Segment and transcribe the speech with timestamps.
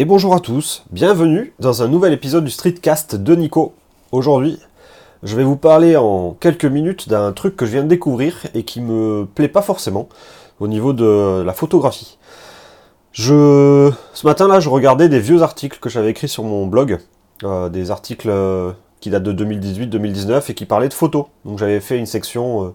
[0.00, 3.74] Et bonjour à tous, bienvenue dans un nouvel épisode du Streetcast de Nico.
[4.12, 4.60] Aujourd'hui,
[5.24, 8.62] je vais vous parler en quelques minutes d'un truc que je viens de découvrir et
[8.62, 10.08] qui me plaît pas forcément
[10.60, 12.16] au niveau de la photographie.
[13.10, 13.90] Je...
[14.14, 17.00] Ce matin-là, je regardais des vieux articles que j'avais écrits sur mon blog,
[17.42, 18.70] euh, des articles euh,
[19.00, 21.24] qui datent de 2018-2019 et qui parlaient de photos.
[21.44, 22.74] Donc j'avais fait une section euh,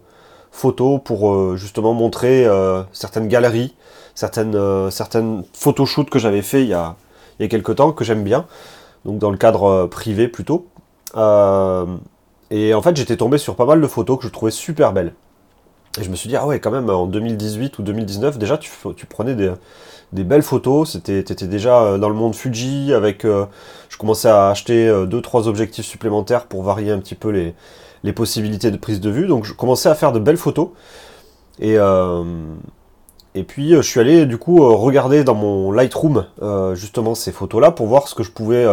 [0.51, 2.45] photos pour justement montrer
[2.91, 3.73] certaines galeries,
[4.13, 6.95] certaines, certaines photoshoots que j'avais fait il y a,
[7.39, 8.45] il y a quelques temps, que j'aime bien,
[9.05, 10.67] donc dans le cadre euh, privé plutôt.
[11.15, 11.85] Euh,
[12.51, 15.13] et en fait, j'étais tombé sur pas mal de photos que je trouvais super belles.
[15.99, 18.71] Et je me suis dit, ah ouais, quand même, en 2018 ou 2019, déjà, tu,
[18.95, 20.91] tu prenais des, belles photos.
[20.91, 25.85] C'était, étais déjà euh, dans le monde Fuji, avec, je commençais à acheter 2-3 objectifs
[25.85, 27.53] supplémentaires pour varier un petit peu les,
[28.03, 29.27] les, possibilités de prise de vue.
[29.27, 30.69] Donc, je commençais à faire de belles photos.
[31.59, 31.77] Et,
[33.35, 37.15] et puis euh, je suis allé du coup euh, regarder dans mon Lightroom euh, justement
[37.15, 38.65] ces photos-là pour voir ce que je pouvais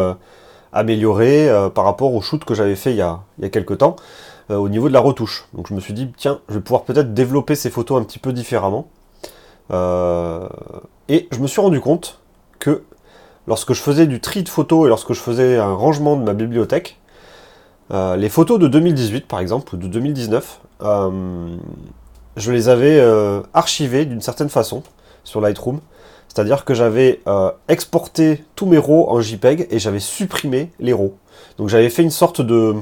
[0.72, 3.78] améliorer par rapport au shoot que j'avais fait il y a, il y a quelques
[3.78, 3.96] temps
[4.48, 5.46] au niveau de la retouche.
[5.54, 8.18] Donc je me suis dit tiens, je vais pouvoir peut-être développer ces photos un petit
[8.18, 8.88] peu différemment.
[9.70, 12.20] et je me suis rendu compte
[12.58, 12.82] que
[13.46, 16.34] lorsque je faisais du tri de photos et lorsque je faisais un rangement de ma
[16.34, 17.00] bibliothèque,
[17.92, 20.60] les photos de 2018 par exemple ou de 2019,
[22.36, 24.82] je les avais euh, archivés d'une certaine façon
[25.24, 25.80] sur Lightroom.
[26.28, 31.14] C'est-à-dire que j'avais euh, exporté tous mes RAW en JPEG et j'avais supprimé les RAW.
[31.58, 32.76] Donc j'avais fait une sorte de,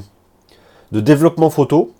[0.91, 1.93] développement photo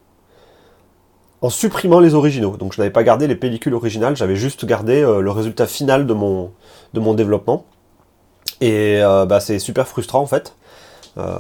[1.41, 2.56] en supprimant les originaux.
[2.58, 6.06] Donc je n'avais pas gardé les pellicules originales, j'avais juste gardé euh, le résultat final
[6.06, 6.52] de mon,
[6.94, 7.66] de mon développement.
[8.61, 10.53] Et bah, c'est super frustrant en fait.
[11.20, 11.38] Euh,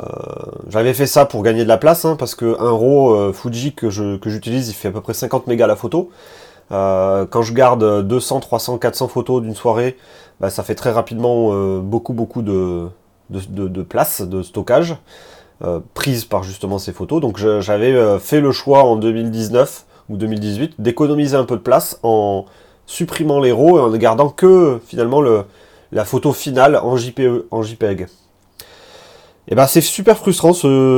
[0.67, 3.73] j'avais fait ça pour gagner de la place, hein, parce que un RAW euh, Fuji
[3.73, 6.09] que j'utilise, il fait à peu près 50 mégas la photo.
[6.71, 9.97] Euh, quand je garde 200, 300, 400 photos d'une soirée,
[10.39, 12.89] bah, ça fait très rapidement beaucoup, beaucoup de,
[13.83, 14.95] place, de stockage,
[15.93, 17.21] prise par justement ces photos.
[17.21, 22.45] Donc j'avais fait le choix en 2019 ou 2018 d'économiser un peu de place en
[22.85, 25.43] supprimant les RAW et en ne gardant que finalement le,
[25.91, 28.07] la photo finale en JPEG.
[29.49, 30.51] Et eh ben c'est super frustrant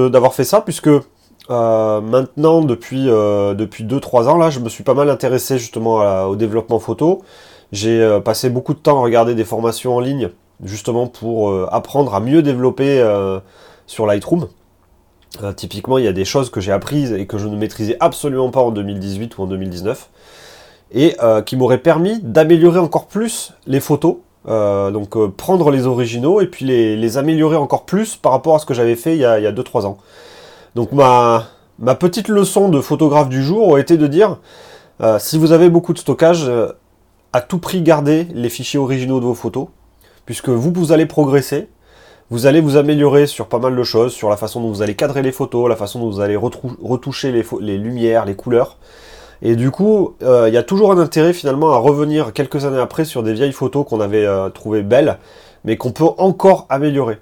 [0.10, 4.84] d'avoir fait ça puisque euh, maintenant depuis euh, depuis 2-3 ans là je me suis
[4.84, 7.22] pas mal intéressé justement au développement photo.
[7.72, 10.32] J'ai euh, passé beaucoup de temps à regarder des formations en ligne
[10.66, 13.02] justement pour apprendre à mieux développer
[13.88, 14.50] sur Lightroom.
[15.56, 18.52] typiquement il y a des choses que j'ai apprises et que je ne maîtrisais absolument
[18.52, 20.10] pas en 2018 ou en 2019
[20.92, 26.42] et qui m'auraient permis d'améliorer encore plus les photos euh, donc euh, prendre les originaux
[26.42, 29.26] et puis les, améliorer encore plus par rapport à ce que j'avais fait il y
[29.26, 29.98] a, 2-3 ans.
[30.76, 31.48] Donc ma,
[32.00, 34.40] petite leçon de photographe du jour a été de dire,
[35.02, 36.50] euh, si vous avez beaucoup de stockage,
[37.34, 39.68] à tout prix gardez les fichiers originaux de vos photos,
[40.26, 41.70] puisque vous, vous allez progresser,
[42.30, 44.96] vous allez vous améliorer sur pas mal de choses, sur la façon dont vous allez
[44.96, 48.78] cadrer les photos, la façon dont vous allez retoucher les lumières, les couleurs.
[49.42, 52.80] Et du coup, euh, il y a toujours un intérêt finalement à revenir quelques années
[52.80, 55.18] après sur des vieilles photos qu'on avait euh, trouvées belles,
[55.66, 57.18] mais qu'on peut encore améliorer.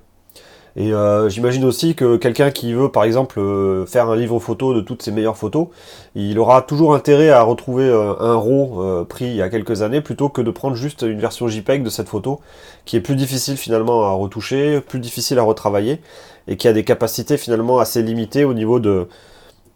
[0.76, 3.42] Et euh, j'imagine aussi que quelqu'un qui veut par exemple
[3.88, 5.68] faire un livre photo de toutes ses meilleures photos,
[6.14, 10.30] il aura toujours intérêt à retrouver un RAW pris il y a quelques années plutôt
[10.30, 12.40] que de prendre juste une version JPEG de cette photo
[12.86, 16.02] qui est plus difficile finalement à retoucher, plus difficile à retravailler
[16.48, 19.08] et qui a des capacités finalement assez limitées au niveau de,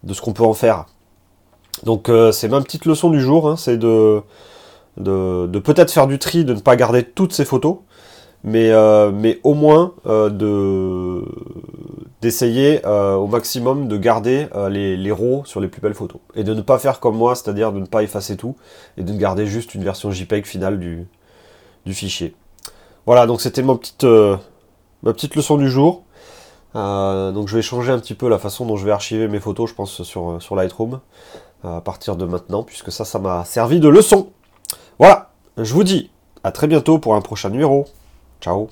[0.03, 0.85] de ce qu'on peut en faire.
[1.83, 4.23] Donc euh, c'est ma petite leçon du jour, hein, c'est de,
[4.95, 7.77] peut-être faire du tri, de ne pas garder toutes ces photos,
[8.43, 9.11] mais, euh,
[9.43, 11.23] au moins euh, de
[12.21, 16.21] d'essayer au maximum de garder les, les RAW sur les plus belles photos.
[16.35, 18.55] Et de ne pas faire comme moi, c'est-à-dire de ne pas effacer tout,
[18.95, 21.05] et de garder juste une version JPEG finale du,
[21.87, 22.33] fichier.
[23.05, 26.03] Voilà, donc c'était ma petite, ma petite leçon du jour.
[26.73, 29.69] donc je vais changer un petit peu la façon dont je vais archiver mes photos,
[29.69, 31.01] je pense, sur Lightroom
[31.63, 34.29] à partir de maintenant, puisque ça, ça m'a servi de leçon.
[34.99, 36.09] Voilà, je vous dis
[36.43, 37.85] à très bientôt pour un prochain numéro.
[38.41, 38.69] Ciao